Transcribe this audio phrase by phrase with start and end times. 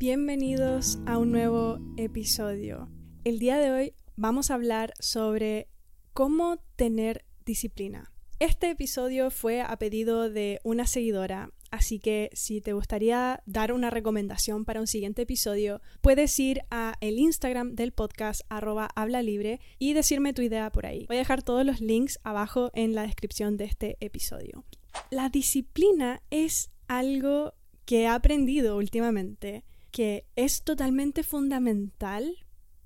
[0.00, 2.88] Bienvenidos a un nuevo episodio.
[3.22, 5.68] El día de hoy vamos a hablar sobre
[6.14, 8.10] cómo tener disciplina.
[8.38, 13.90] Este episodio fue a pedido de una seguidora, así que si te gustaría dar una
[13.90, 19.60] recomendación para un siguiente episodio, puedes ir a el Instagram del podcast arroba habla libre
[19.78, 21.04] y decirme tu idea por ahí.
[21.08, 24.64] Voy a dejar todos los links abajo en la descripción de este episodio.
[25.10, 27.52] La disciplina es algo
[27.84, 32.36] que he aprendido últimamente que es totalmente fundamental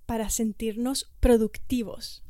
[0.06, 2.24] para sentirnos productivos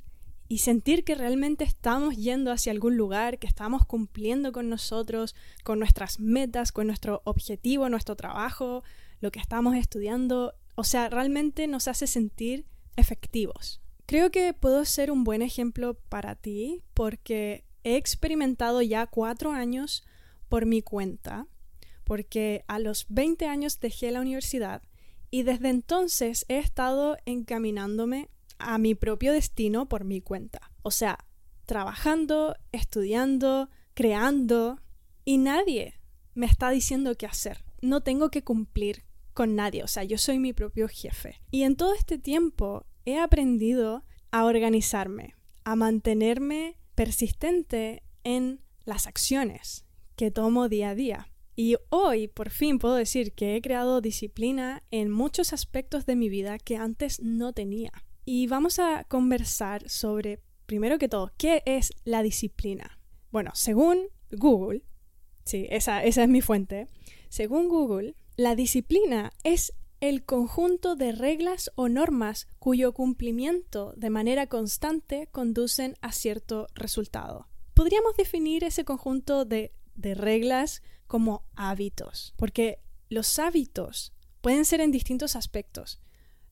[0.49, 5.35] y sentir que realmente estamos yendo hacia algún lugar, que estamos cumpliendo con nosotros,
[5.65, 8.85] con nuestras metas, con nuestro objetivo, nuestro trabajo,
[9.21, 10.55] lo que estamos estudiando.
[10.77, 13.81] O sea, realmente nos hace sentir efectivos.
[14.07, 20.05] Creo que puedo ser un buen ejemplo para ti porque he experimentado ya cuatro años
[20.49, 21.47] por mi cuenta,
[22.05, 24.83] porque a los 20 años dejé la universidad
[25.31, 30.71] y desde entonces he estado encaminándome a mi propio destino por mi cuenta.
[30.83, 31.19] O sea,
[31.67, 34.81] trabajando, estudiando, creando
[35.25, 36.01] y nadie
[36.35, 37.65] me está diciendo qué hacer.
[37.81, 41.41] No tengo que cumplir con nadie, o sea, yo soy mi propio jefe.
[41.51, 49.85] Y en todo este tiempo he aprendido a organizarme, a mantenerme persistente en las acciones
[50.17, 51.29] que tomo día a día.
[51.57, 56.29] Y hoy por fin puedo decir que he creado disciplina en muchos aspectos de mi
[56.29, 57.93] vida que antes no tenía.
[58.25, 62.99] Y vamos a conversar sobre, primero que todo, ¿qué es la disciplina?
[63.31, 64.83] Bueno, según Google,
[65.45, 66.89] sí, esa, esa es mi fuente,
[67.29, 74.49] según Google, la disciplina es el conjunto de reglas o normas cuyo cumplimiento de manera
[74.49, 77.49] constante conducen a cierto resultado.
[77.75, 80.83] Podríamos definir ese conjunto de, de reglas
[81.15, 86.01] como hábitos, porque los hábitos pueden ser en distintos aspectos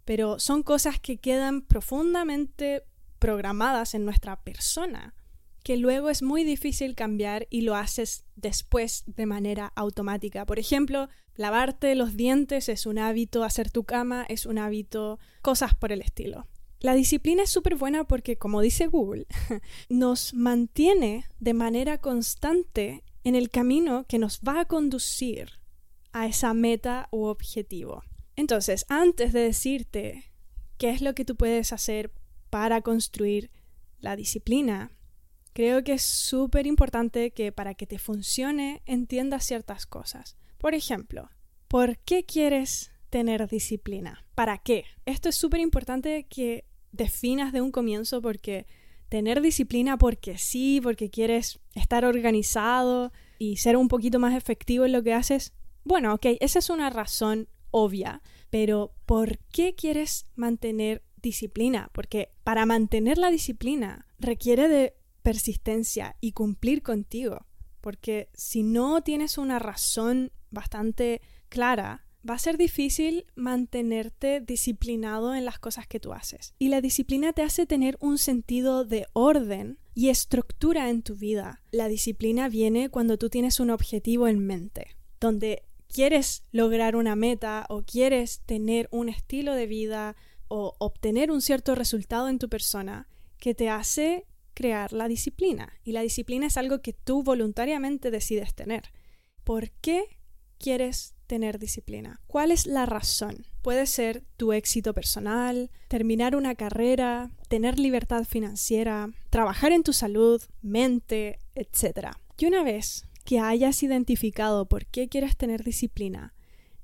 [0.05, 2.85] pero son cosas que quedan profundamente
[3.19, 5.15] programadas en nuestra persona,
[5.63, 10.45] que luego es muy difícil cambiar y lo haces después de manera automática.
[10.45, 15.75] Por ejemplo, lavarte los dientes es un hábito, hacer tu cama es un hábito, cosas
[15.75, 16.49] por el estilo.
[16.81, 19.29] La disciplina es súper buena porque, como dice Google,
[19.89, 25.51] nos mantiene de manera constante en el camino que nos va a conducir
[26.13, 28.03] a esa meta u objetivo.
[28.37, 30.33] Entonces, antes de decirte
[30.79, 32.13] qué es lo que tú puedes hacer
[32.51, 33.51] para construir
[33.99, 34.91] la disciplina,
[35.53, 40.37] creo que es súper importante que para que te funcione entiendas ciertas cosas.
[40.59, 41.31] Por ejemplo,
[41.69, 44.25] ¿por qué quieres tener disciplina?
[44.35, 44.85] ¿Para qué?
[45.07, 48.67] Esto es súper importante que definas de un comienzo porque
[49.13, 54.93] tener disciplina porque sí, porque quieres estar organizado y ser un poquito más efectivo en
[54.93, 55.53] lo que haces,
[55.85, 61.91] bueno, ok, esa es una razón obvia, pero ¿por qué quieres mantener disciplina?
[61.93, 67.45] Porque para mantener la disciplina requiere de persistencia y cumplir contigo,
[67.83, 75.45] porque si no tienes una razón bastante clara, va a ser difícil mantenerte disciplinado en
[75.45, 76.55] las cosas que tú haces.
[76.59, 81.63] Y la disciplina te hace tener un sentido de orden y estructura en tu vida.
[81.71, 87.67] La disciplina viene cuando tú tienes un objetivo en mente, donde quieres lograr una meta
[87.69, 90.17] o quieres tener un estilo de vida
[90.49, 95.73] o obtener un cierto resultado en tu persona que te hace crear la disciplina.
[95.83, 98.93] Y la disciplina es algo que tú voluntariamente decides tener.
[99.45, 100.19] ¿Por qué
[100.59, 102.21] quieres tener disciplina?
[102.27, 103.47] ¿Cuál es la razón?
[103.63, 110.43] Puede ser tu éxito personal, terminar una carrera, tener libertad financiera, trabajar en tu salud,
[110.61, 112.09] mente, etc.
[112.37, 116.35] Y una vez que hayas identificado por qué quieres tener disciplina,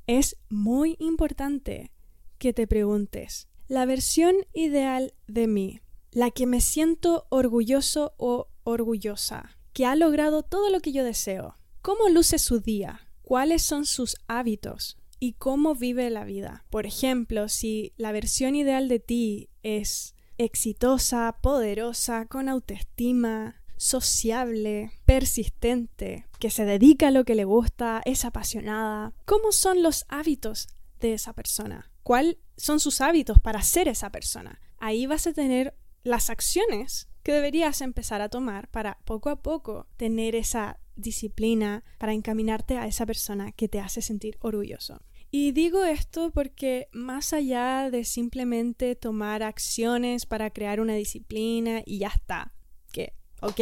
[0.06, 1.92] es muy importante
[2.38, 5.80] que te preguntes, la versión ideal de mí,
[6.10, 11.58] la que me siento orgulloso o orgullosa, que ha logrado todo lo que yo deseo,
[11.82, 13.07] ¿cómo luce su día?
[13.28, 14.96] ¿Cuáles son sus hábitos?
[15.20, 16.64] ¿Y cómo vive la vida?
[16.70, 26.24] Por ejemplo, si la versión ideal de ti es exitosa, poderosa, con autoestima, sociable, persistente,
[26.38, 29.12] que se dedica a lo que le gusta, es apasionada.
[29.26, 31.92] ¿Cómo son los hábitos de esa persona?
[32.02, 34.58] ¿Cuáles son sus hábitos para ser esa persona?
[34.78, 39.86] Ahí vas a tener las acciones que deberías empezar a tomar para poco a poco
[39.98, 45.00] tener esa disciplina para encaminarte a esa persona que te hace sentir orgulloso.
[45.30, 51.98] Y digo esto porque más allá de simplemente tomar acciones para crear una disciplina y
[51.98, 52.54] ya está,
[52.92, 53.60] que ok,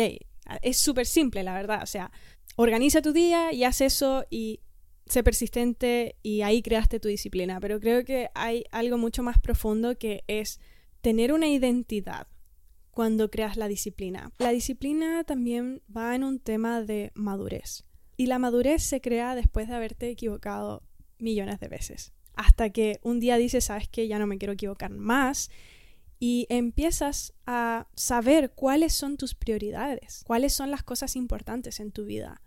[0.63, 1.83] es súper simple, la verdad.
[1.83, 2.11] O sea,
[2.57, 4.61] organiza tu día y haz eso y
[5.07, 9.99] sé persistente y ahí creaste tu disciplina, pero creo que hay algo mucho más profundo
[9.99, 10.61] que es
[11.01, 12.29] tener una identidad
[12.97, 14.33] cuando creas la disciplina.
[14.39, 17.85] La disciplina también va en un tema de madurez.
[18.17, 20.83] Y la madurez se crea después de haberte equivocado
[21.19, 22.15] millones de veces.
[22.33, 25.51] Hasta que un día dices, sabes que ya no me quiero equivocar más
[26.19, 32.07] y empiezas a saber cuáles son tus prioridades, cuáles son las cosas importantes en tu
[32.07, 32.41] vida.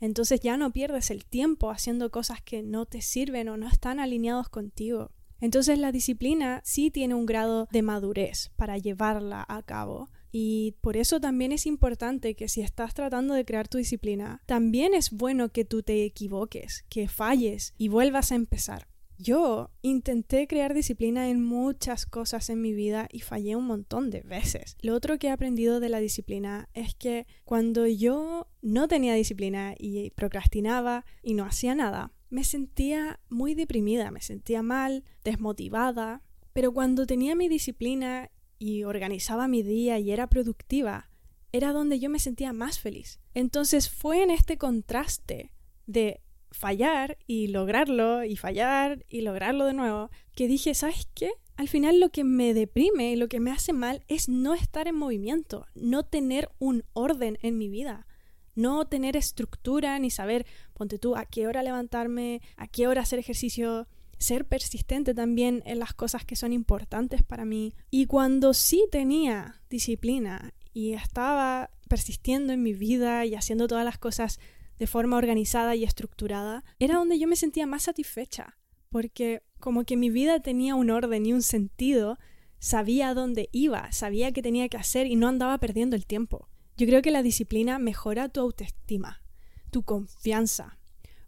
[0.00, 4.00] Entonces ya no pierdes el tiempo haciendo cosas que no te sirven o no están
[4.00, 5.12] alineados contigo.
[5.42, 10.08] Entonces la disciplina sí tiene un grado de madurez para llevarla a cabo.
[10.30, 14.94] Y por eso también es importante que si estás tratando de crear tu disciplina, también
[14.94, 18.86] es bueno que tú te equivoques, que falles y vuelvas a empezar.
[19.18, 24.20] Yo intenté crear disciplina en muchas cosas en mi vida y fallé un montón de
[24.20, 24.76] veces.
[24.80, 29.74] Lo otro que he aprendido de la disciplina es que cuando yo no tenía disciplina
[29.76, 36.22] y procrastinaba y no hacía nada, me sentía muy deprimida, me sentía mal, desmotivada.
[36.54, 41.10] Pero cuando tenía mi disciplina y organizaba mi día y era productiva,
[41.52, 43.20] era donde yo me sentía más feliz.
[43.34, 45.52] Entonces fue en este contraste
[45.86, 51.32] de fallar y lograrlo y fallar y lograrlo de nuevo, que dije, ¿sabes qué?
[51.56, 54.88] Al final lo que me deprime y lo que me hace mal es no estar
[54.88, 58.06] en movimiento, no tener un orden en mi vida,
[58.54, 63.18] no tener estructura ni saber, ponte tú, a qué hora levantarme, a qué hora hacer
[63.18, 63.88] ejercicio,
[64.18, 67.74] ser persistente también en las cosas que son importantes para mí.
[67.90, 73.98] Y cuando sí tenía disciplina y estaba persistiendo en mi vida y haciendo todas las
[73.98, 74.38] cosas
[74.78, 78.58] de forma organizada y estructurada, era donde yo me sentía más satisfecha,
[78.88, 82.18] porque como que mi vida tenía un orden y un sentido,
[82.58, 86.48] sabía dónde iba, sabía qué tenía que hacer y no andaba perdiendo el tiempo.
[86.76, 89.22] Yo creo que la disciplina mejora tu autoestima,
[89.70, 90.78] tu confianza,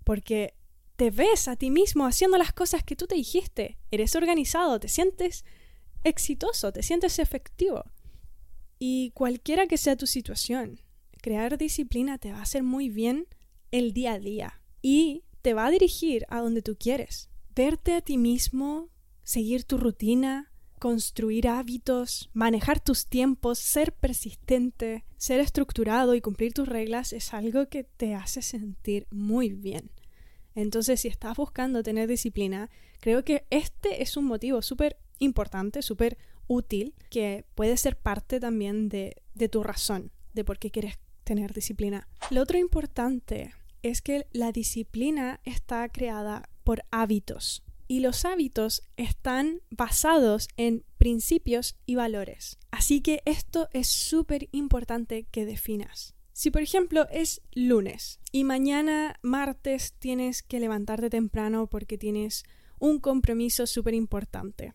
[0.05, 0.55] porque
[0.97, 4.89] te ves a ti mismo haciendo las cosas que tú te dijiste, eres organizado, te
[4.89, 5.45] sientes
[6.05, 7.85] exitoso, te sientes efectivo.
[8.79, 10.81] Y cualquiera que sea tu situación,
[11.21, 13.27] crear disciplina te va a hacer muy bien
[13.71, 17.29] el día a día y te va a dirigir a donde tú quieres.
[17.55, 18.91] Verte a ti mismo,
[19.23, 26.69] seguir tu rutina, construir hábitos, manejar tus tiempos, ser persistente, ser estructurado y cumplir tus
[26.69, 29.91] reglas es algo que te hace sentir muy bien.
[30.55, 36.17] Entonces, si estás buscando tener disciplina, creo que este es un motivo súper importante, súper
[36.47, 41.53] útil, que puede ser parte también de, de tu razón, de por qué quieres tener
[41.53, 42.09] disciplina.
[42.31, 49.61] Lo otro importante es que la disciplina está creada por hábitos y los hábitos están
[49.71, 52.59] basados en principios y valores.
[52.71, 56.15] Así que esto es súper importante que definas.
[56.33, 62.45] Si por ejemplo es lunes y mañana martes tienes que levantarte temprano porque tienes
[62.81, 64.75] un compromiso súper importante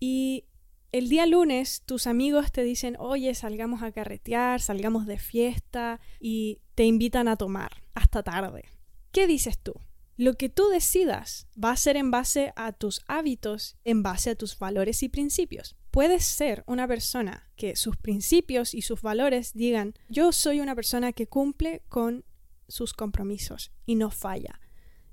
[0.00, 0.44] y
[0.92, 6.62] el día lunes tus amigos te dicen, oye, salgamos a carretear, salgamos de fiesta y
[6.74, 8.64] te invitan a tomar hasta tarde.
[9.12, 9.74] ¿Qué dices tú?
[10.20, 14.34] Lo que tú decidas va a ser en base a tus hábitos, en base a
[14.34, 15.76] tus valores y principios.
[15.90, 21.14] Puedes ser una persona que sus principios y sus valores digan, yo soy una persona
[21.14, 22.26] que cumple con
[22.68, 24.60] sus compromisos y no falla.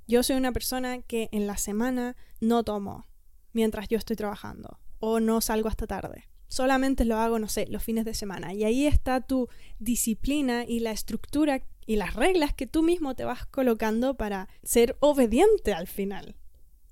[0.07, 3.07] Yo soy una persona que en la semana no tomo
[3.53, 6.27] mientras yo estoy trabajando o no salgo hasta tarde.
[6.50, 8.53] Solamente lo hago, no sé, los fines de semana.
[8.53, 9.48] Y ahí está tu
[9.79, 14.98] disciplina y la estructura y las reglas que tú mismo te vas colocando para ser
[15.00, 16.36] obediente al final.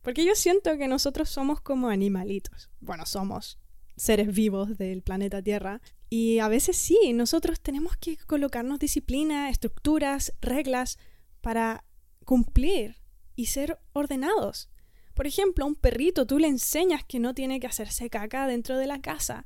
[0.01, 2.71] Porque yo siento que nosotros somos como animalitos.
[2.79, 3.59] Bueno, somos
[3.97, 5.81] seres vivos del planeta Tierra.
[6.09, 10.97] Y a veces sí, nosotros tenemos que colocarnos disciplina, estructuras, reglas
[11.41, 11.83] para
[12.23, 13.01] cumplir
[13.35, 14.69] y ser ordenados.
[15.13, 18.77] Por ejemplo, a un perrito tú le enseñas que no tiene que hacerse caca dentro
[18.77, 19.45] de la casa.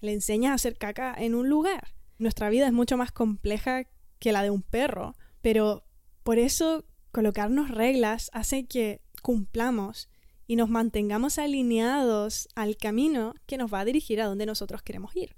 [0.00, 1.94] Le enseñas a hacer caca en un lugar.
[2.18, 3.86] Nuestra vida es mucho más compleja
[4.24, 5.84] que la de un perro, pero
[6.22, 10.08] por eso colocarnos reglas hace que cumplamos
[10.46, 15.14] y nos mantengamos alineados al camino que nos va a dirigir a donde nosotros queremos
[15.14, 15.36] ir.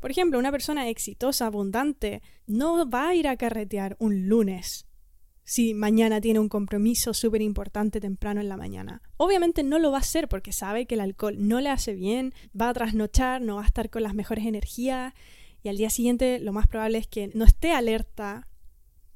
[0.00, 4.86] Por ejemplo, una persona exitosa, abundante, no va a ir a carretear un lunes
[5.44, 9.00] si mañana tiene un compromiso súper importante temprano en la mañana.
[9.16, 12.34] Obviamente no lo va a hacer porque sabe que el alcohol no le hace bien,
[12.58, 15.14] va a trasnochar, no va a estar con las mejores energías
[15.62, 18.48] y al día siguiente lo más probable es que no esté alerta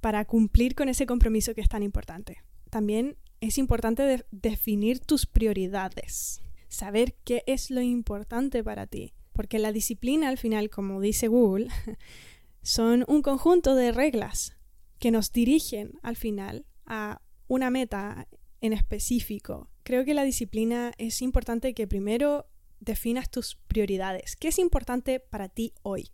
[0.00, 2.38] para cumplir con ese compromiso que es tan importante.
[2.70, 9.72] También es importante definir tus prioridades, saber qué es lo importante para ti, porque la
[9.72, 11.68] disciplina al final, como dice Google,
[12.62, 14.56] son un conjunto de reglas
[14.98, 18.26] que nos dirigen al final a una meta
[18.60, 22.46] en específico, creo que la disciplina es importante que primero
[22.80, 24.36] definas tus prioridades.
[24.36, 26.10] ¿Qué es importante para ti hoy?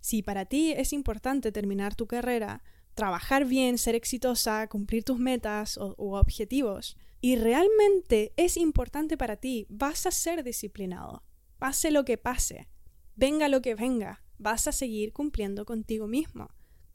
[0.00, 2.62] Si para ti es importante terminar tu carrera,
[2.94, 9.66] trabajar bien, ser exitosa, cumplir tus metas o, objetivos, y realmente es importante para ti,
[9.68, 11.22] vas a ser disciplinado.
[11.58, 12.68] Pase lo que pase,
[13.16, 16.50] venga lo que venga, vas a seguir cumpliendo contigo mismo,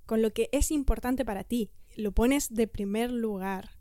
[0.05, 1.71] con lo que es importante para ti.
[1.95, 3.77] Lo pones de primer lugar.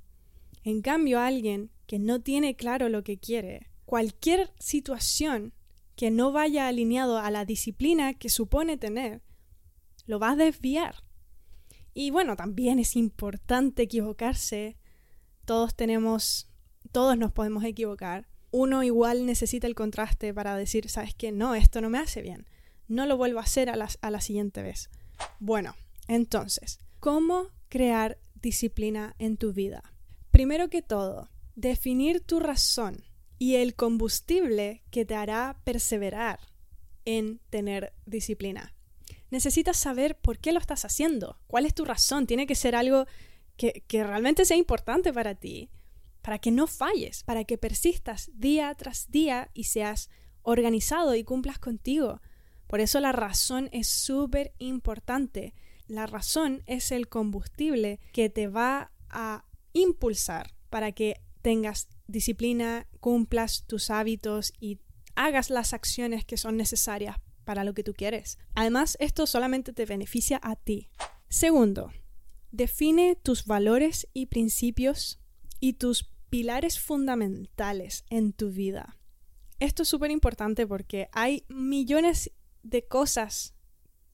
[0.64, 5.54] En cambio, alguien que no tiene claro lo que quiere, cualquier situación
[5.96, 9.22] que no vaya alineado a la disciplina que supone tener,
[10.06, 10.96] lo va a desviar.
[11.94, 14.78] Y bueno, también es importante equivocarse.
[15.44, 16.50] Todos tenemos,
[16.90, 18.28] todos nos podemos equivocar.
[18.50, 21.32] Uno igual necesita el contraste para decir, ¿sabes qué?
[21.32, 22.46] No, esto no me hace bien.
[22.88, 24.90] No lo vuelvo a hacer a la, a la siguiente vez.
[25.38, 25.74] Bueno,
[26.08, 29.82] entonces, ¿cómo crear disciplina en tu vida?
[30.30, 33.04] Primero que todo, definir tu razón
[33.42, 36.38] y el combustible que te hará perseverar
[37.04, 38.72] en tener disciplina.
[39.30, 43.04] Necesitas saber por qué lo estás haciendo, cuál es tu razón, tiene que ser algo
[43.56, 45.70] que, que realmente sea importante para ti,
[46.20, 50.08] para que no falles, para que persistas día tras día y seas
[50.42, 52.20] organizado y cumplas contigo.
[52.68, 55.52] Por eso la razón es súper importante.
[55.88, 63.64] La razón es el combustible que te va a impulsar para que tengas disciplina, cumplas
[63.66, 64.78] tus hábitos y
[65.16, 68.38] hagas las acciones que son necesarias para lo que tú quieres.
[68.54, 70.90] Además, esto solamente te beneficia a ti.
[71.28, 71.90] Segundo,
[72.52, 75.18] define tus valores y principios
[75.58, 78.98] y tus pilares fundamentales en tu vida.
[79.58, 83.54] Esto es súper importante porque hay millones de cosas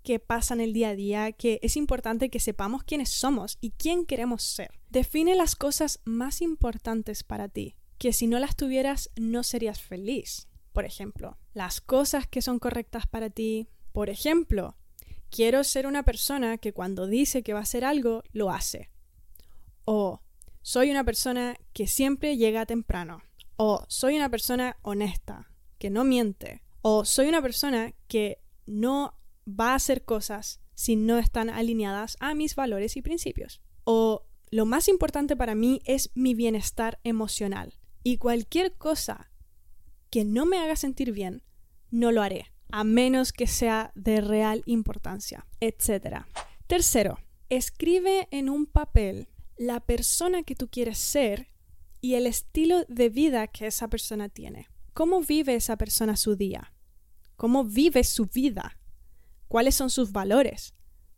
[0.03, 4.07] que pasan el día a día que es importante que sepamos quiénes somos y quién
[4.07, 4.71] queremos ser.
[4.89, 10.49] Define las cosas más importantes para ti que si no las tuvieras no serías feliz.
[10.73, 13.69] Por ejemplo, las cosas que son correctas para ti.
[13.93, 14.77] Por ejemplo,
[15.31, 18.91] quiero ser una persona que cuando dice que va a hacer algo, lo hace.
[19.85, 20.23] O
[20.63, 23.23] soy una persona que siempre llega temprano.
[23.57, 26.63] O soy una persona honesta, que no miente.
[26.83, 32.35] O soy una persona que no va a hacer cosas si no están alineadas a
[32.35, 33.61] mis valores y principios.
[33.83, 37.78] O lo más importante para mí es mi bienestar emocional.
[38.09, 39.31] Y cualquier cosa
[40.09, 41.43] que no me haga sentir bien,
[41.91, 46.25] no lo haré, a menos que sea de real importancia, etc.
[46.67, 47.19] Tercero,
[47.51, 51.49] escribe en un papel la persona que tú quieres ser
[52.01, 54.69] y el estilo de vida que esa persona tiene.
[54.95, 56.73] ¿Cómo vive esa persona su día?
[57.37, 58.81] ¿Cómo vive su vida?
[59.49, 60.73] ¿Cuáles son sus valores?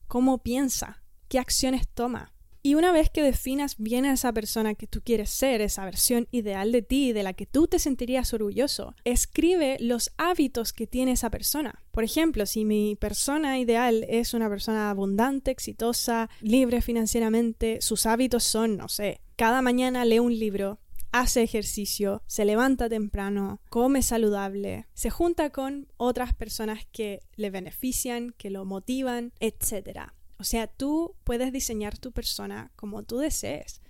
[0.08, 1.04] ¿Cómo piensa?
[1.28, 2.34] ¿Qué acciones toma?
[2.62, 6.28] Y una vez que definas bien a esa persona que tú quieres ser, esa versión
[6.30, 11.12] ideal de ti, de la que tú te sentirías orgulloso, escribe los hábitos que tiene
[11.12, 11.82] esa persona.
[11.90, 18.44] Por ejemplo, si mi persona ideal es una persona abundante, exitosa, libre financieramente, sus hábitos
[18.44, 20.80] son, no sé, cada mañana lee un libro,
[21.12, 28.34] hace ejercicio, se levanta temprano, come saludable, se junta con otras personas que le benefician,
[28.36, 30.12] que lo motivan, etc.
[30.40, 33.82] O sea, tú puedes diseñar tu persona como tú desees.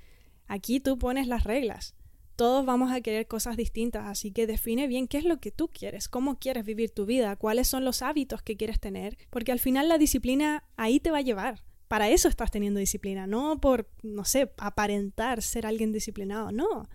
[0.48, 1.94] Aquí tú pones las reglas.
[2.34, 5.68] Todos vamos a querer cosas distintas, así que define bien qué es lo que tú
[5.68, 9.60] quieres, cómo quieres vivir tu vida, cuáles son los hábitos que quieres tener, porque al
[9.60, 11.62] final la disciplina ahí te va a llevar.
[11.86, 16.88] Para eso estás teniendo disciplina, no por, no sé, aparentar ser alguien disciplinado, no.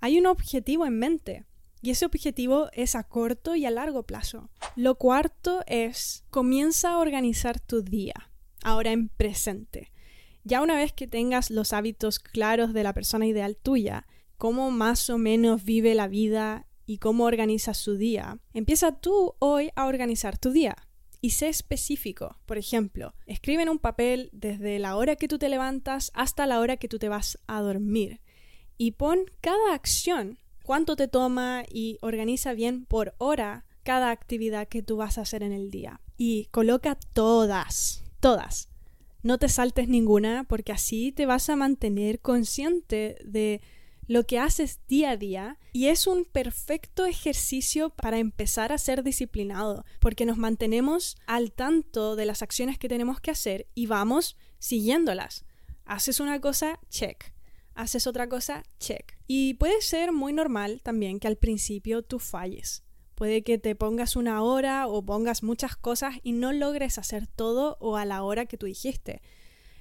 [0.00, 1.46] Hay un objetivo en mente.
[1.80, 4.50] Y ese objetivo es a corto y a largo plazo.
[4.76, 8.30] Lo cuarto es, comienza a organizar tu día
[8.64, 9.92] ahora en presente.
[10.42, 14.06] Ya una vez que tengas los hábitos claros de la persona ideal tuya,
[14.36, 19.70] cómo más o menos vive la vida y cómo organiza su día, empieza tú hoy
[19.74, 20.76] a organizar tu día.
[21.22, 22.36] Y sé específico.
[22.44, 26.60] Por ejemplo, escribe en un papel desde la hora que tú te levantas hasta la
[26.60, 28.20] hora que tú te vas a dormir.
[28.76, 34.82] Y pon cada acción, cuánto te toma y organiza bien por hora cada actividad que
[34.82, 36.02] tú vas a hacer en el día.
[36.18, 38.70] Y coloca todas, todas.
[39.22, 43.60] No te saltes ninguna porque así te vas a mantener consciente de
[44.06, 49.02] lo que haces día a día y es un perfecto ejercicio para empezar a ser
[49.02, 54.38] disciplinado porque nos mantenemos al tanto de las acciones que tenemos que hacer y vamos
[54.58, 55.44] siguiéndolas.
[55.84, 57.34] Haces una cosa, check.
[57.74, 59.18] Haces otra cosa, check.
[59.26, 62.84] Y puede ser muy normal también que al principio tú falles.
[63.24, 67.78] Puede que te pongas una hora o pongas muchas cosas y no logres hacer todo
[67.80, 69.22] o a la hora que tú dijiste.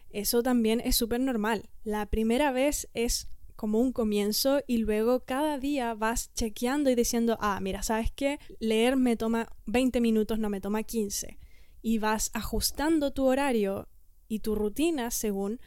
[0.09, 1.69] Eso también es súper normal.
[1.83, 7.38] La primera vez es como un comienzo y luego cada día vas chequeando y diciendo,
[7.41, 8.39] ah, mira, ¿sabes qué?
[8.59, 11.38] Leer me toma 20 minutos, no me toma 15.
[11.81, 13.89] Y vas ajustando tu horario
[14.29, 15.59] y tu rutina según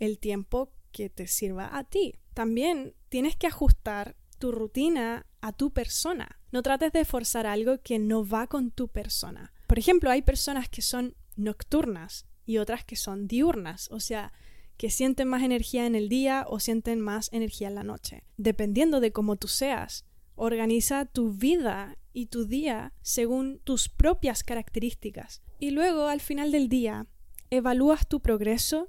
[0.00, 2.16] el tiempo que te sirva a ti.
[2.34, 6.38] También tienes que ajustar tu rutina a tu persona.
[6.52, 9.52] No trates de forzar algo que no va con tu persona.
[9.66, 14.32] Por ejemplo, hay personas que son nocturnas y otras que son diurnas, o sea,
[14.76, 18.24] que sienten más energía en el día o sienten más energía en la noche.
[18.36, 20.06] Dependiendo de cómo tú seas,
[20.36, 25.42] organiza tu vida y tu día según tus propias características.
[25.58, 27.06] Y luego, al final del día,
[27.50, 28.88] evalúas tu progreso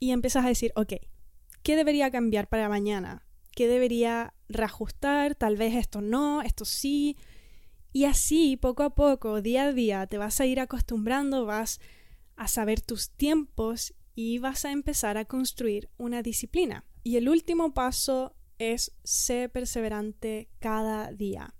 [0.00, 0.94] y empiezas a decir, ok,
[1.62, 3.24] ¿qué debería cambiar para mañana?
[3.52, 5.34] ¿Qué debería reajustar?
[5.34, 7.16] Tal vez esto no, esto sí.
[7.92, 11.80] Y así, poco a poco, día a día, te vas a ir acostumbrando, vas
[12.36, 16.84] a saber tus tiempos y vas a empezar a construir una disciplina.
[17.02, 21.54] Y el último paso es ser perseverante cada día.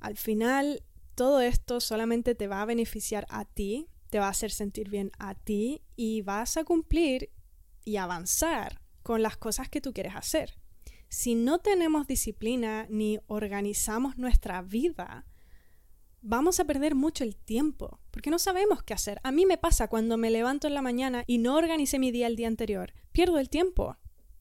[0.00, 0.82] Al final,
[1.14, 5.10] todo esto solamente te va a beneficiar a ti, te va a hacer sentir bien
[5.18, 7.30] a ti y vas a cumplir
[7.84, 10.58] y avanzar con las cosas que tú quieres hacer.
[11.08, 15.24] Si no tenemos disciplina ni organizamos nuestra vida,
[16.20, 19.18] vamos a perder mucho el tiempo, porque no sabemos qué hacer.
[19.22, 22.26] A mí me pasa cuando me levanto en la mañana y no organicé mi día
[22.26, 22.92] el día anterior.
[23.12, 23.96] Pierdo el tiempo.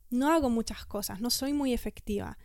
[0.10, 2.38] No hago muchas cosas, no soy muy efectiva.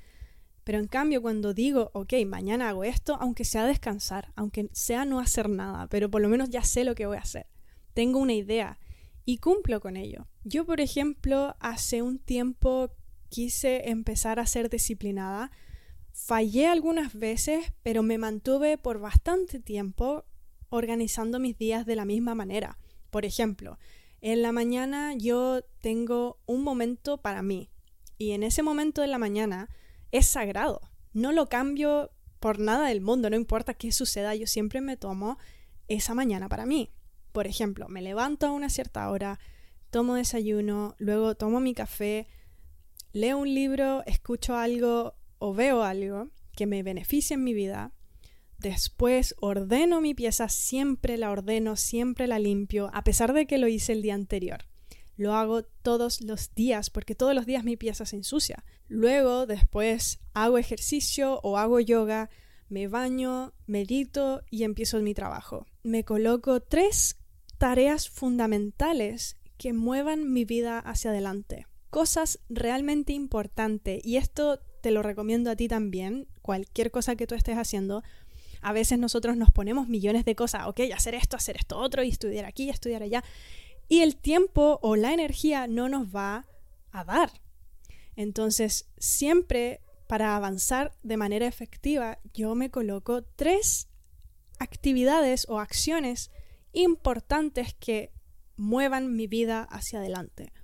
[0.65, 5.19] Pero en cambio, cuando digo, ok, mañana hago esto, aunque sea descansar, aunque sea no
[5.19, 7.47] hacer nada, pero por lo menos ya sé lo que voy a hacer.
[7.95, 8.79] Tengo una idea
[9.25, 10.29] y cumplo con ello.
[10.45, 12.93] Yo, por ejemplo, hace un tiempo
[13.33, 15.51] quise empezar a ser disciplinada
[16.13, 20.25] Fallé algunas veces, pero me mantuve por bastante tiempo
[20.69, 22.79] organizando mis días de la misma manera.
[23.11, 23.79] Por ejemplo,
[24.21, 27.71] en la mañana yo tengo un momento para mí
[28.19, 29.69] y en ese momento de la mañana
[30.13, 30.81] es sagrado.
[31.13, 32.11] No lo cambio
[32.41, 35.39] por nada del mundo, no importa qué suceda, yo siempre me tomo
[35.89, 36.91] esa mañana para mí.
[37.33, 39.39] Por ejemplo, me levanto a una cierta hora,
[39.91, 42.29] tomo desayuno, luego tomo mi café,
[43.13, 47.93] leo un libro, escucho algo o veo algo que me beneficie en mi vida,
[48.59, 53.69] después ordeno mi pieza, siempre la ordeno, siempre la limpio, a pesar de que lo
[53.69, 54.67] hice el día anterior.
[55.17, 58.65] Lo hago todos los días porque todos los días mi pieza se ensucia.
[58.89, 62.31] Luego, después, hago ejercicio o hago yoga,
[62.69, 65.67] me baño, medito y empiezo mi trabajo.
[65.83, 67.19] Me coloco tres
[67.59, 71.67] tareas fundamentales que muevan mi vida hacia adelante.
[71.93, 77.35] Cosas realmente importantes y esto te lo recomiendo a ti también, cualquier cosa que tú
[77.35, 78.03] estés haciendo.
[78.63, 82.09] A veces nosotros nos ponemos millones de cosas, ok, hacer esto, hacer esto otro, y
[82.09, 83.23] estudiar aquí, estudiar allá,
[83.89, 86.47] y el tiempo o la energía no nos va
[86.93, 87.43] a dar.
[88.17, 93.89] Entonces, siempre para avanzar de manera efectiva, yo me coloco tres
[94.59, 96.31] actividades o acciones
[96.73, 98.13] importantes que
[98.57, 100.55] muevan mi vida hacia adelante.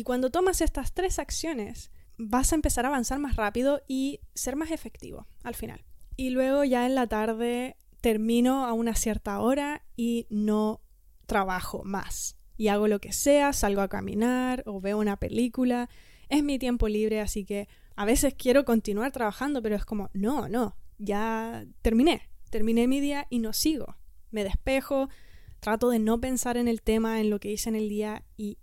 [0.00, 4.56] Y cuando tomas estas tres acciones, vas a empezar a avanzar más rápido y ser
[4.56, 5.84] más efectivo al final.
[6.16, 10.80] Y luego ya en la tarde termino a una cierta hora y no
[11.26, 12.38] trabajo más.
[12.56, 15.90] Y hago lo que sea, salgo a caminar o veo una película.
[16.30, 20.48] Es mi tiempo libre, así que a veces quiero continuar trabajando, pero es como, no,
[20.48, 22.22] no, ya terminé.
[22.48, 23.98] Terminé mi día y no sigo.
[24.30, 25.10] Me despejo,
[25.60, 28.56] trato de no pensar en el tema, en lo que hice en el día y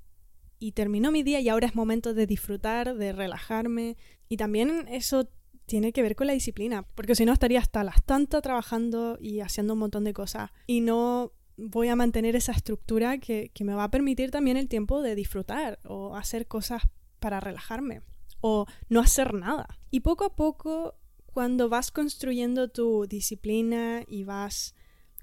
[0.59, 3.97] y terminó mi día y ahora es momento de disfrutar, de relajarme.
[4.29, 5.29] Y también eso
[5.65, 9.41] tiene que ver con la disciplina, porque si no estaría hasta las tantas trabajando y
[9.41, 13.73] haciendo un montón de cosas y no voy a mantener esa estructura que, que me
[13.73, 16.83] va a permitir también el tiempo de disfrutar o hacer cosas
[17.19, 18.01] para relajarme
[18.39, 19.79] o no hacer nada.
[19.91, 24.73] Y poco a poco, cuando vas construyendo tu disciplina y vas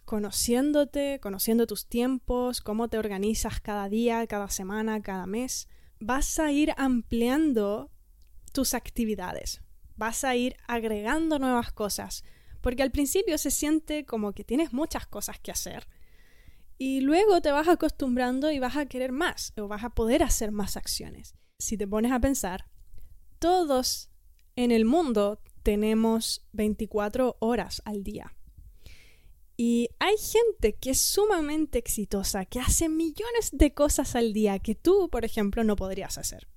[0.05, 5.69] conociéndote, conociendo tus tiempos, cómo te organizas cada día, cada semana, cada mes,
[6.01, 7.91] vas a ir ampliando
[8.53, 9.63] tus actividades,
[9.97, 12.25] vas a ir agregando nuevas cosas,
[12.61, 15.87] porque al principio se siente como que tienes muchas cosas que hacer
[16.79, 20.51] y luego te vas acostumbrando y vas a querer más o vas a poder hacer
[20.51, 21.35] más acciones.
[21.59, 22.67] Si te pones a pensar,
[23.39, 24.11] todos
[24.57, 28.37] en el mundo tenemos 24 horas al día.
[29.57, 34.75] Y hay gente que es sumamente exitosa, que hace millones de cosas al día que
[34.75, 36.49] tú, por ejemplo, no podrías hacer.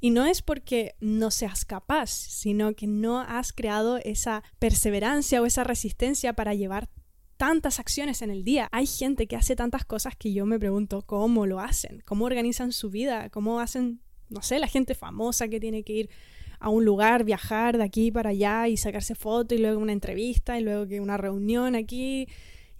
[0.00, 5.46] Y no es porque no seas capaz, sino que no has creado esa perseverancia o
[5.46, 6.88] esa resistencia para llevar
[7.36, 8.68] tantas acciones en el día.
[8.72, 12.72] Hay gente que hace tantas cosas que yo me pregunto cómo lo hacen, cómo organizan
[12.72, 16.10] su vida, cómo hacen, no sé, la gente famosa que tiene que ir
[16.60, 20.58] a un lugar, viajar de aquí para allá y sacarse foto y luego una entrevista
[20.58, 22.28] y luego que una reunión aquí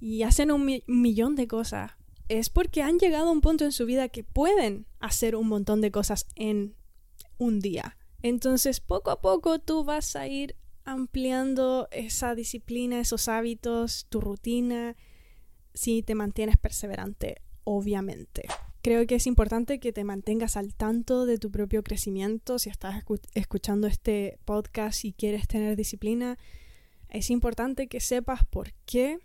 [0.00, 1.92] y hacen un, millón de cosas.
[2.28, 5.80] Es porque han llegado a un punto en su vida que pueden hacer un montón
[5.80, 6.74] de cosas en
[7.38, 7.96] un día.
[8.22, 14.96] Entonces, poco a poco tú vas a ir ampliando esa disciplina, esos hábitos, tu rutina,
[15.72, 18.48] si te mantienes perseverante, obviamente.
[18.88, 22.58] Creo que es importante que te mantengas al tanto de tu propio crecimiento.
[22.58, 26.38] Si estás escuchando este podcast y quieres tener disciplina,
[27.10, 29.18] es importante que sepas por qué,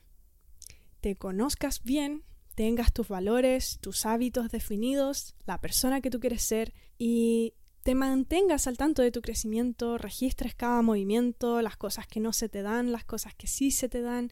[0.99, 6.73] te conozcas bien, tengas tus valores, tus hábitos definidos, la persona que tú quieres ser
[6.97, 12.33] y te mantengas al tanto de tu crecimiento, registres cada movimiento, las cosas que no
[12.33, 14.29] se te dan, las cosas que sí se te dan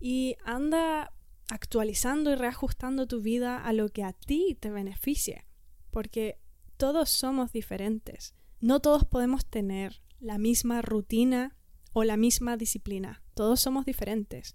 [0.00, 1.12] y anda
[1.52, 5.44] actualizando y reajustando tu vida a lo que a ti te beneficie,
[5.90, 6.38] porque
[6.78, 8.34] todos somos diferentes.
[8.60, 11.54] No todos podemos tener la misma rutina
[11.92, 13.22] o la misma disciplina.
[13.34, 14.54] Todos somos diferentes.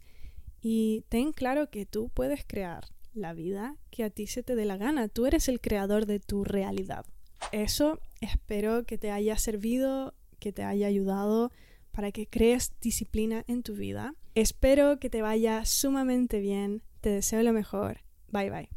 [0.60, 4.66] Y ten claro que tú puedes crear la vida que a ti se te dé
[4.66, 5.08] la gana.
[5.08, 7.06] Tú eres el creador de tu realidad.
[7.52, 11.52] Eso espero que te haya servido, que te haya ayudado
[11.92, 14.16] para que crees disciplina en tu vida.
[14.36, 16.84] Espero que te vaya sumamente bien.
[17.08, 18.02] Te deseo lo mejor.
[18.34, 18.77] Bye bye.